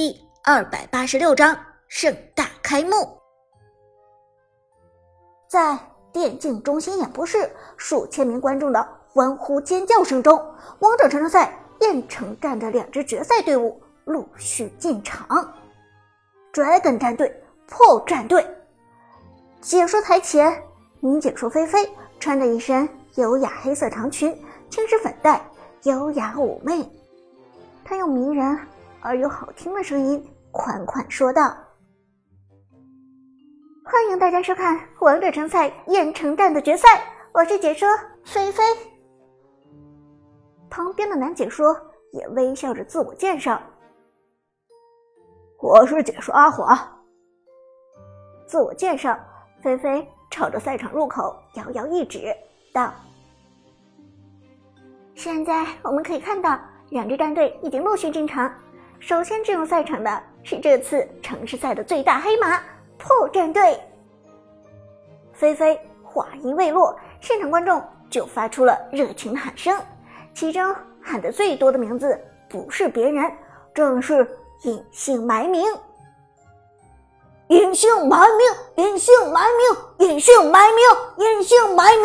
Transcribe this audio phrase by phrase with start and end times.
[0.00, 3.18] 第二百八十六章盛大开幕。
[5.48, 5.76] 在
[6.12, 10.36] 电竞中心演播室，数千名观众的欢呼尖叫声中，
[10.78, 15.52] 王者城市赛燕城站的两支决赛队伍陆续进场。
[16.52, 18.46] Dragon 战队、破战队。
[19.60, 20.62] 解说台前，
[21.00, 21.90] 女解说菲菲
[22.20, 24.32] 穿着一身优雅黑色长裙，
[24.70, 25.44] 轻施粉黛，
[25.82, 26.88] 优雅妩媚。
[27.84, 28.56] 她用迷人
[29.08, 30.22] 而又好听的声音
[30.52, 31.44] 款款说道。
[33.82, 36.86] 欢迎大家收看《王者城赛燕城站的决赛，
[37.32, 37.88] 我是解说
[38.22, 38.62] 菲菲。
[40.68, 41.74] 旁边的男解说
[42.12, 43.58] 也微笑着自我介绍
[45.58, 46.78] ：“我是解说阿华。”
[48.46, 49.18] 自我介绍，
[49.62, 52.30] 菲菲朝着赛场入口遥遥一指，
[52.74, 52.92] 道
[55.16, 58.52] ：“现在我们可以看到，两支战队已经陆续进场。
[59.00, 62.60] 首先进入赛场的是这次城市赛的最大黑马。”
[63.00, 63.80] 破战队，
[65.32, 69.80] 菲菲话音未落，现场观众就发出了热情的喊声。
[70.34, 73.32] 其中喊的最多的名字不是别人，
[73.72, 74.28] 正是
[74.64, 75.62] 隐姓埋名。
[77.50, 82.04] 隐姓埋名，隐姓埋名，隐姓埋名，隐姓埋名。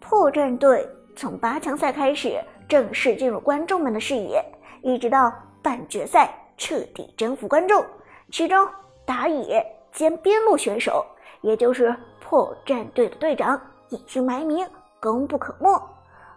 [0.00, 0.84] 破战队
[1.14, 4.44] 从八强赛开始正式进入观众们的视野，
[4.84, 5.32] 一直到
[5.62, 7.82] 半决赛彻底征服观众。
[8.30, 8.68] 其中，
[9.06, 11.04] 打野兼边路选手，
[11.40, 14.68] 也就是破战队的队长，隐姓埋名，
[15.00, 15.82] 功不可没。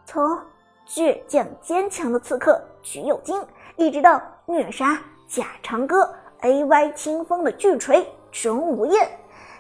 [0.06, 0.40] 从
[0.88, 6.10] 倔强坚强的刺客橘右京，一直到虐杀假长歌
[6.42, 9.10] AY 清风的巨锤钟无艳，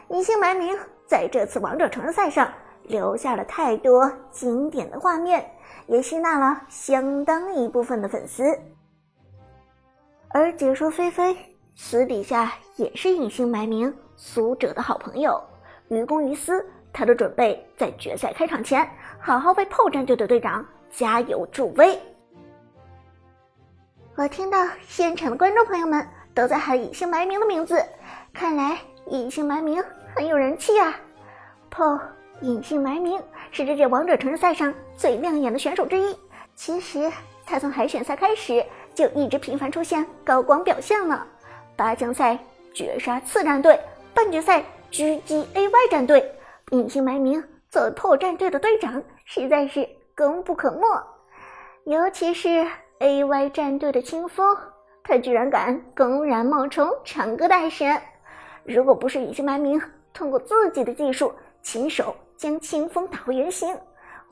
[0.09, 2.49] 隐姓埋名在这次王者城市赛上
[2.83, 5.49] 留下了太多经典的画面，
[5.87, 8.57] 也吸纳了相当一部分的粉丝。
[10.29, 11.35] 而解说菲菲。
[11.79, 15.39] 私底下也是隐姓埋名苏哲的好朋友，
[15.89, 18.89] 于公于私，他都准备在决赛开场前
[19.19, 21.95] 好好为破战队的队长加油助威。
[24.15, 27.79] 我听到现场的观众朋友们都在喊隐姓埋名的名字，
[28.33, 28.79] 看来
[29.11, 29.83] 隐姓埋名
[30.15, 30.99] 很有人气啊！
[31.69, 32.01] 破
[32.41, 33.21] 隐姓埋名
[33.51, 36.17] 是这届王者城市赛上最亮眼的选手之一，
[36.55, 37.11] 其实
[37.45, 38.65] 他从海选赛开始
[38.97, 41.23] 就一直频繁出现高光表现了。
[41.75, 42.35] 八强赛
[42.73, 43.79] 绝杀次战队，
[44.11, 46.33] 半决赛狙击 AY 战队，
[46.71, 50.81] 隐姓埋名做破战队的队长，实在是功不可没。
[51.83, 52.65] 尤其是
[52.97, 54.57] AY 战队的清风，
[55.03, 58.01] 他居然敢公然冒充长歌大神。
[58.63, 59.79] 如果不是隐姓埋名，
[60.11, 61.31] 通过自己的技术
[61.61, 63.77] 亲手将清风打回原形，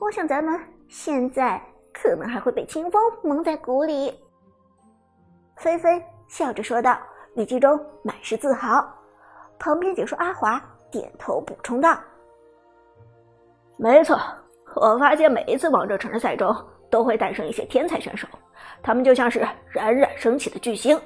[0.00, 1.62] 我想咱们现在
[1.94, 4.12] 可能还会被清风蒙在鼓里。
[5.56, 6.96] 菲菲笑着说道。
[7.36, 8.82] 语气中满是自豪，
[9.58, 10.58] 旁边解说阿华
[10.90, 11.94] 点头补充道
[13.76, 14.18] ：“没错，
[14.74, 16.56] 我发现每一次王者城市赛中
[16.88, 18.26] 都会诞生一些天才选手，
[18.82, 20.98] 他们就像是冉冉升起的巨星，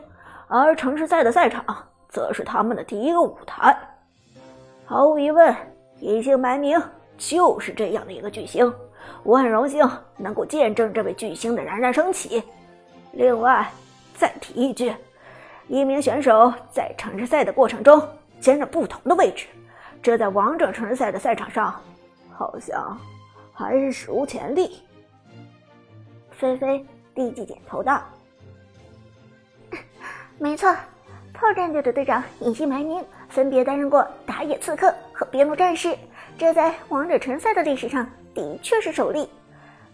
[0.47, 1.65] 而城市赛的赛场
[2.09, 3.77] 则是他们的第一个舞台。
[4.85, 5.53] 毫无疑问，
[5.99, 6.81] 隐姓埋名
[7.19, 8.73] 就是这样的一个巨星，
[9.25, 9.85] 我很荣幸
[10.17, 12.41] 能够见证这位巨星的冉冉升起。
[13.11, 13.69] 另外，
[14.21, 14.95] 再提一句。”
[15.67, 18.07] 一名选手在城市赛的过程中
[18.41, 19.47] 兼着不同的位置，
[20.03, 21.81] 这在王者城市赛的赛场上，
[22.33, 22.99] 好像
[23.53, 24.83] 还是史无前例。
[26.33, 28.03] 菲菲立即点头道
[30.39, 30.75] ：“没错，
[31.33, 35.97] 炮战队的队长隐姓埋名，分别担任过打野刺客和边路战士，
[36.37, 38.05] 这在王者城赛的历史上
[38.35, 39.31] 的确是首例。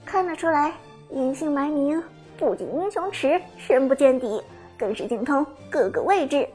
[0.06, 0.72] 看得出来，
[1.10, 2.02] 隐姓埋名
[2.38, 4.42] 不仅英雄池深不见底。”
[4.78, 6.46] 更是精通各个位置，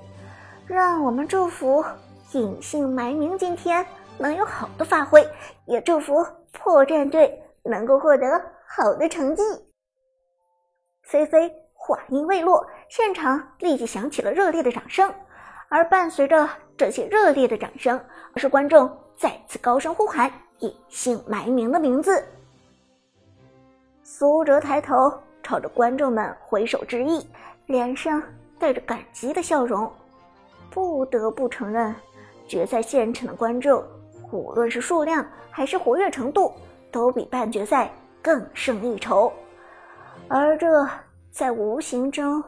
[0.67, 1.83] 让我们祝福
[2.33, 3.83] 隐姓埋名今天
[4.19, 5.27] 能有好的发挥，
[5.65, 9.41] 也祝福破战队能够获得好的成绩。
[11.01, 15.11] 菲菲话音未落，现场立即响起了热烈的掌声，
[15.67, 17.99] 而伴随着这些热烈的掌声，
[18.35, 18.87] 是观众
[19.17, 22.23] 再次高声呼喊隐姓埋名的名字。
[24.03, 25.11] 苏哲抬头
[25.43, 27.25] 朝着观众们挥手致意。
[27.67, 28.21] 脸上
[28.59, 29.89] 带着感激的笑容，
[30.69, 31.95] 不得不承认，
[32.45, 33.81] 决赛现场的观众，
[34.29, 36.51] 无论是数量还是活跃程度，
[36.91, 37.89] 都比半决赛
[38.21, 39.31] 更胜一筹，
[40.27, 40.67] 而这
[41.31, 42.43] 在无形中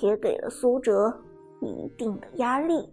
[0.00, 1.12] 也给了苏哲
[1.60, 2.88] 一定的压力。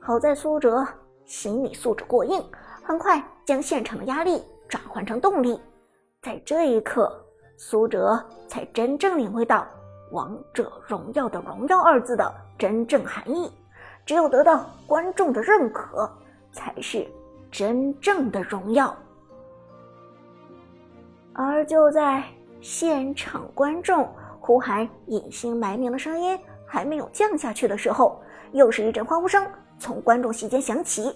[0.00, 0.86] 好在苏哲
[1.26, 2.42] 心理素质过硬，
[2.82, 5.60] 很快将现场的压力转换成动力，
[6.20, 7.24] 在这一刻。
[7.60, 9.66] 苏哲才真正领会到
[10.12, 13.52] “王者荣耀”的“荣耀”二字的真正含义。
[14.06, 16.08] 只有得到观众的认可，
[16.52, 17.04] 才是
[17.50, 18.96] 真正的荣耀。
[21.32, 22.22] 而就在
[22.60, 28.22] 现场观众呼喊“隐姓埋名”的声音还没有降下去的时候，
[28.52, 29.44] 又是一阵欢呼声
[29.80, 31.12] 从观众席间响起。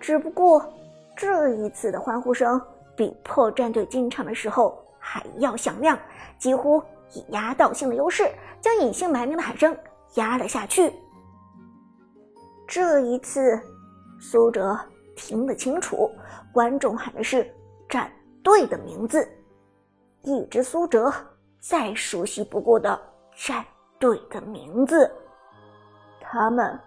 [0.00, 0.68] 只不过
[1.16, 2.60] 这一次的欢呼声
[2.96, 5.98] 比破战队进场的时候还要响亮，
[6.38, 6.82] 几乎
[7.12, 8.30] 以压倒性的优势
[8.60, 9.76] 将“隐姓埋名”的喊声
[10.14, 10.92] 压了下去。
[12.66, 13.60] 这一次，
[14.20, 14.78] 苏哲
[15.14, 16.10] 听得清楚，
[16.52, 17.48] 观众喊的是
[17.88, 18.10] 战
[18.42, 19.28] 队的名字，
[20.22, 21.12] 一支苏哲
[21.60, 22.98] 再熟悉不过的
[23.36, 23.64] 战
[23.98, 25.10] 队的名字，
[26.20, 26.78] 他们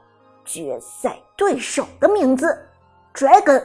[0.43, 2.57] 决赛对手的名字
[3.13, 3.63] ，Dragon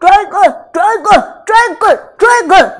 [0.00, 2.72] Dragon，Dragon，Dragon，Dragon！。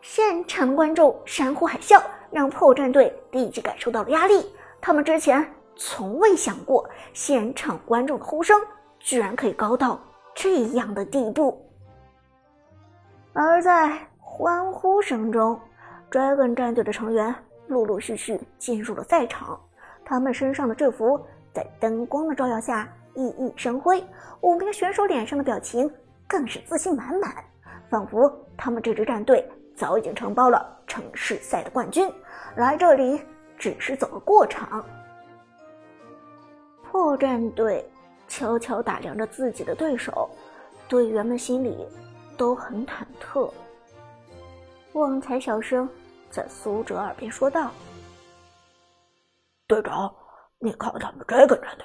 [0.00, 4.50] 现场观众山呼海啸，让破战队立即感受到了压力。
[4.80, 8.58] 他们之前从未想过，现场观众的呼声
[8.98, 10.00] 居然可以高到
[10.34, 11.62] 这样的地步。
[13.34, 15.60] 而在欢呼声中
[16.10, 17.34] ，Dragon 战队的成员
[17.66, 19.60] 陆陆续续进入了赛场，
[20.04, 21.20] 他们身上的制服
[21.52, 22.88] 在灯光的照耀下
[23.18, 24.02] 熠熠生辉，
[24.40, 25.92] 五名选手脸上的表情
[26.26, 27.44] 更是自信满满，
[27.90, 32.10] 仿佛他们这支战队早已经承包了城市赛的冠军，
[32.56, 33.20] 来这里。
[33.60, 34.86] 只是走个过场。
[36.84, 37.84] 破战队
[38.28, 40.30] 悄悄打量着自己的对手，
[40.86, 41.84] 队员们心里
[42.36, 43.52] 都很忐忑。
[44.92, 45.88] 旺财小声
[46.30, 47.72] 在苏哲耳边说道
[49.66, 50.14] ：“队长，
[50.60, 51.84] 你看他们这个战队，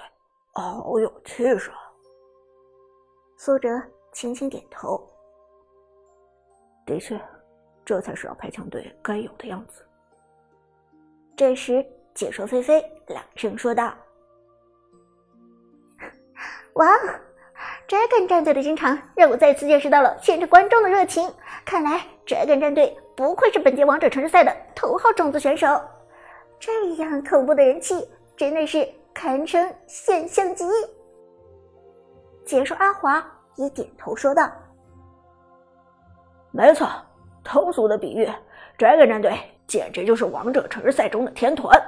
[0.53, 1.71] 好有气势。”
[3.37, 3.69] 苏哲
[4.13, 5.05] 轻轻点头
[6.85, 7.19] ：“的确，
[7.83, 9.85] 这才是老牌强队该有的样子。”
[11.35, 13.93] 这时，解说菲菲朗声说道
[16.75, 16.87] ：“哇
[17.87, 21.29] ，Dragon 战队的进场让我再次见识到了现场观众的热情。
[21.65, 25.67] 看来 Dragon 战队不愧是本届王者城市赛的头号种子选手，
[26.59, 28.07] 这样恐怖的人气
[28.37, 30.65] 真的是堪称现象级。”
[32.45, 33.25] 解说阿华
[33.55, 34.51] 也点头说道
[36.51, 36.89] ：“没错，
[37.43, 38.27] 通俗的比喻
[38.77, 41.81] ，Dragon 战队。”简直就是王者城市赛中的天团，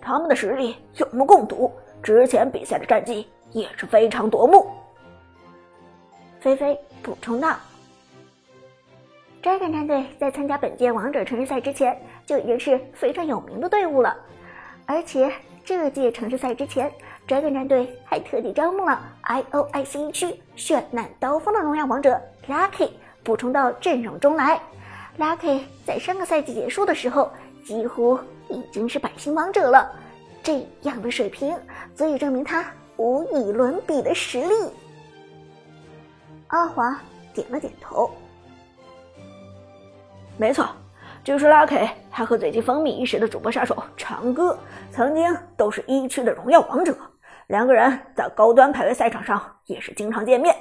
[0.00, 1.70] 他们的实力有目共睹，
[2.02, 4.66] 之前比赛的战绩也是非常夺目。
[6.40, 7.54] 菲菲补充道
[9.42, 14.16] ：“Dragon 战队在参加本届王者城市赛之前就已经是非常有名的队伍了，
[14.86, 15.30] 而且
[15.68, 16.90] 这届城市赛之前
[17.26, 22.18] ，Dragon 战队还特地招募了 IOIC 区绚烂刀锋的荣耀王者
[22.48, 22.88] Lucky
[23.22, 24.58] 补充到阵容中来。”
[25.20, 27.30] Lucky 在上个赛季结束的时候，
[27.62, 28.18] 几乎
[28.48, 29.94] 已经是百星王者了。
[30.42, 31.54] 这样的水平，
[31.94, 32.64] 足以证明他
[32.96, 34.54] 无与伦比的实力。
[36.46, 36.98] 阿华
[37.34, 38.10] 点了点头，
[40.38, 40.66] 没错，
[41.28, 44.58] 据说 Lucky 还和最近风靡一时的主播杀手长歌，
[44.90, 46.96] 曾经都是一区的荣耀王者。
[47.48, 50.56] 两个人在高端排位赛场上也是经常见面。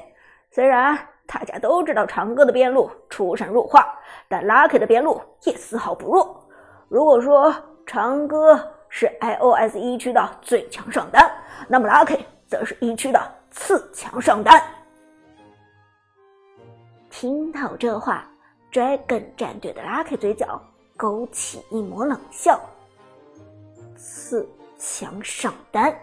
[0.51, 3.97] 虽然大家都知道长歌的边路出神入化。
[4.27, 6.45] 但 Lucky 的边路也丝毫不弱。
[6.89, 7.55] 如果说
[7.86, 11.31] 长歌是 iOS 一区的最强上单，
[11.69, 13.21] 那么 Lucky 则是一区的
[13.51, 14.62] 次强上单。
[17.09, 18.29] 听到这话
[18.71, 20.62] ，Dragon 战队的 Lucky 嘴角
[20.95, 22.59] 勾起一抹冷笑。
[23.95, 24.47] 四
[24.77, 25.95] 强上单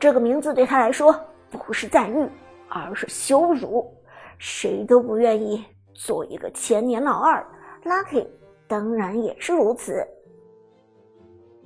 [0.00, 1.14] 这个名字对他来说
[1.50, 2.28] 不是赞誉，
[2.68, 3.92] 而是羞辱。
[4.38, 5.64] 谁都不愿意
[5.94, 7.46] 做一个千年老二。
[7.84, 8.26] Lucky
[8.66, 10.06] 当然也是如此，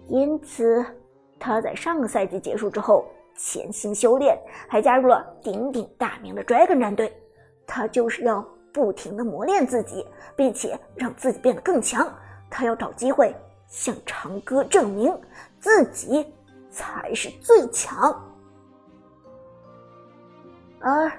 [0.08, 0.84] 因此
[1.38, 4.36] 他在上个赛季结束之后潜心修炼，
[4.68, 7.14] 还加入了鼎鼎大名的 Dragon 战队。
[7.66, 8.46] 他就是要
[8.76, 10.06] 不停的磨练自己，
[10.36, 12.06] 并且让自己变得更强。
[12.50, 13.34] 他要找机会
[13.66, 15.18] 向长歌证明
[15.58, 16.30] 自己
[16.70, 18.14] 才是最强。
[20.78, 21.10] 而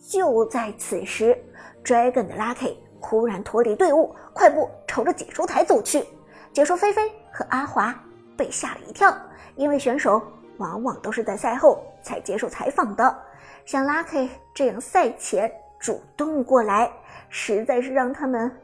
[0.00, 1.38] 就在此时
[1.84, 2.74] ，Dragon 的 Lucky。
[3.02, 6.04] 忽然脱离队伍，快步朝着解说台走去。
[6.52, 7.94] 解说菲菲和阿华
[8.36, 9.16] 被吓了一跳，
[9.54, 10.20] 因为选手
[10.58, 13.18] 往往都是在赛后才接受采访的，
[13.64, 16.92] 像 Lucky 这样赛前主动过来，
[17.28, 18.54] 实在是让他们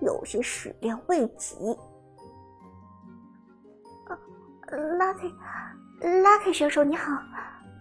[0.00, 1.56] 有些始料未及。
[4.68, 7.12] Lucky，Lucky 选手你好，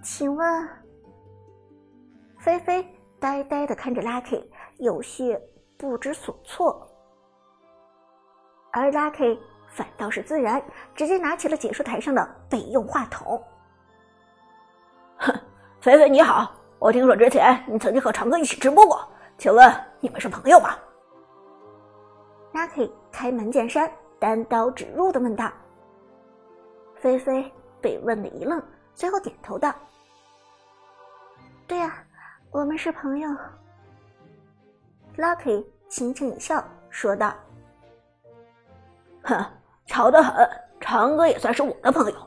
[0.02, 0.70] 请问？
[2.40, 2.88] 菲菲
[3.20, 4.44] 呆呆的看着 Lucky，
[4.78, 5.40] 有些。
[5.78, 6.90] 不知所措。
[8.72, 9.38] 而 Lucky
[9.68, 10.64] 反倒是自然，
[10.96, 13.44] 直接拿起了解说台上的备用话筒。
[15.18, 15.38] 哼，
[15.82, 20.76] 菲菲你好，我听说之前你曾经和长哥一起直播过，请问你们是朋友吗
[22.54, 23.90] ？Lucky 开门见山、
[24.20, 25.52] 单刀直入的问道。
[26.96, 27.52] 菲菲
[27.82, 28.62] 被问的一愣，
[28.94, 29.74] 随后点头道
[31.68, 32.04] ：“对呀，
[32.52, 33.30] 我们是朋友。
[35.18, 37.34] ”Lucky 轻轻一笑，说道。
[39.24, 39.46] 哼，
[39.86, 40.48] 巧得很，
[40.80, 42.18] 长哥也算是我的朋友。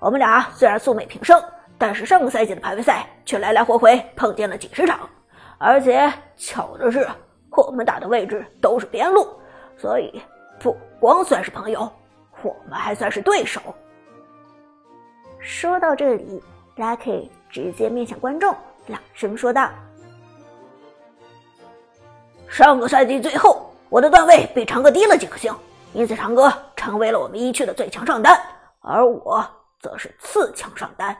[0.00, 1.42] 我们俩虽然素昧平生，
[1.78, 5.08] 但是上个赛季的排位赛却来来回回碰见了几十场，
[5.58, 7.08] 而且巧的是，
[7.50, 9.28] 我们打的位置都是边路，
[9.76, 10.20] 所以
[10.58, 11.88] 不光算是朋友，
[12.42, 13.60] 我们还算是对手。
[15.38, 16.42] 说到这里
[16.76, 18.52] ，Lucky 直接面向观众，
[18.88, 19.70] 朗声说道
[22.50, 25.54] ：“上个赛季最后，我的段位比长哥低了几颗星。”
[25.94, 28.38] 因此，长哥成为了我们一区的最强上单，
[28.80, 29.48] 而我
[29.80, 31.16] 则是次强上单。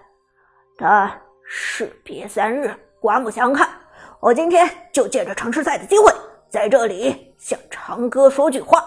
[0.80, 1.10] 但
[1.44, 3.68] 士别三日，刮目相看，
[4.20, 6.12] 我今天就借着城市赛的机会，
[6.48, 8.84] 在这里向长哥说句话：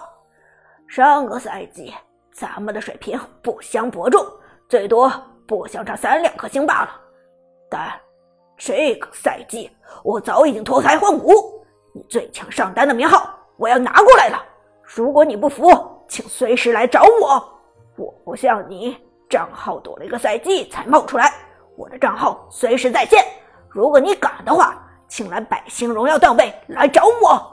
[0.88, 1.92] 上个赛季
[2.32, 4.26] 咱们的水平不相伯仲，
[4.70, 5.12] 最多
[5.46, 6.98] 不相差三两颗星罢了。
[7.68, 7.92] 但
[8.56, 9.70] 这个赛季，
[10.02, 11.62] 我早已经脱胎换骨，
[11.94, 14.42] 你最强上单的名号，我要拿过来了。
[14.82, 15.70] 如果你不服，
[16.08, 17.60] 请随时来找我。
[17.96, 18.96] 我不像你，
[19.28, 21.30] 账号躲了一个赛季才冒出来，
[21.82, 23.24] 我的账号随时在线。
[23.68, 27.51] 如果你敢的话，请来百星荣耀段位来找我。